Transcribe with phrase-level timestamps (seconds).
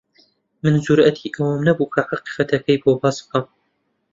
[0.63, 3.45] من جورئەتی ئەوەم نەبوو کە حەقیقەتەکەی بۆ باس بکەم.